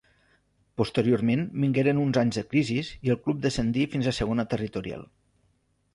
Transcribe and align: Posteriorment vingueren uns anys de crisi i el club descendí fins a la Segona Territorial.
Posteriorment 0.81 1.43
vingueren 1.65 2.01
uns 2.05 2.19
anys 2.23 2.39
de 2.41 2.45
crisi 2.55 2.79
i 3.09 3.15
el 3.15 3.21
club 3.27 3.45
descendí 3.47 3.87
fins 3.93 4.09
a 4.09 4.13
la 4.15 4.19
Segona 4.21 4.51
Territorial. 4.55 5.05